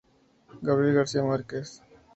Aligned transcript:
Gabriel 0.63 0.95
García 0.95 1.21
Márquez. 1.21 1.83